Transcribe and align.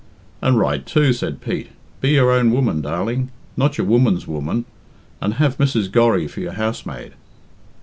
"And 0.41 0.57
right, 0.57 0.83
too," 0.83 1.13
said 1.13 1.41
Pete. 1.41 1.67
"Be 1.99 2.09
your 2.09 2.31
own 2.31 2.49
woman, 2.49 2.81
darling 2.81 3.29
not 3.55 3.77
your 3.77 3.85
woman's 3.85 4.25
woman 4.25 4.65
and 5.21 5.35
have 5.35 5.59
Mrs. 5.59 5.91
Gorry 5.91 6.27
for 6.27 6.39
your 6.39 6.53
housemaid." 6.53 7.13